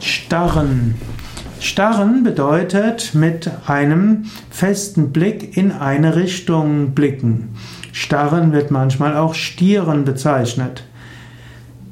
[0.00, 0.94] Starren.
[1.60, 7.50] Starren bedeutet mit einem festen Blick in eine Richtung blicken.
[7.92, 10.84] Starren wird manchmal auch Stieren bezeichnet.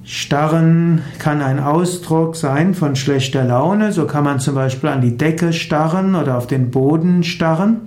[0.05, 5.19] Starren kann ein Ausdruck sein von schlechter Laune, so kann man zum Beispiel an die
[5.19, 7.83] Decke starren oder auf den Boden starren.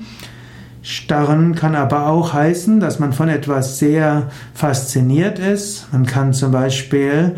[0.84, 5.92] Starren kann aber auch heißen, dass man von etwas sehr fasziniert ist.
[5.92, 7.38] Man kann zum Beispiel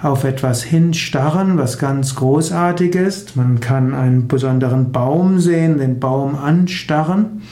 [0.00, 3.36] auf etwas hinstarren, was ganz großartig ist.
[3.36, 7.42] Man kann einen besonderen Baum sehen, den Baum anstarren.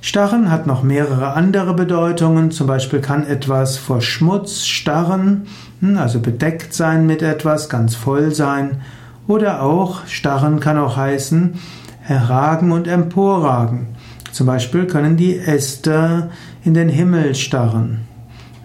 [0.00, 2.50] Starren hat noch mehrere andere Bedeutungen.
[2.50, 5.46] Zum Beispiel kann etwas vor Schmutz starren,
[5.80, 8.82] hm, also bedeckt sein mit etwas, ganz voll sein.
[9.26, 11.54] Oder auch starren kann auch heißen
[12.00, 13.88] herragen und emporragen.
[14.30, 16.30] Zum Beispiel können die Äste
[16.64, 18.02] in den Himmel starren.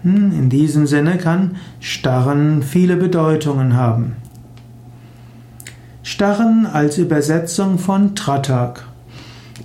[0.04, 4.16] In diesem Sinne kann Starren viele Bedeutungen haben.
[6.02, 8.84] Starren als Übersetzung von Tratak.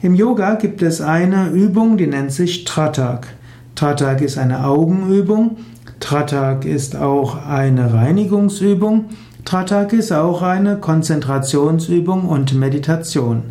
[0.03, 3.27] Im Yoga gibt es eine Übung, die nennt sich Tratak.
[3.73, 5.57] Tratak ist eine Augenübung.
[5.99, 9.05] Tratak ist auch eine Reinigungsübung.
[9.43, 13.41] Tratak ist auch eine Konzentrationsübung und Meditation.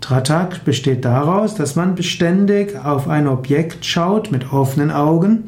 [0.00, 5.44] Tratak besteht daraus, dass man beständig auf ein Objekt schaut mit offenen Augen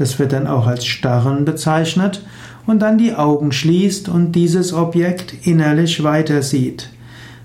[0.00, 2.24] das wird dann auch als Starren bezeichnet.
[2.66, 6.88] Und dann die Augen schließt und dieses Objekt innerlich weiter sieht.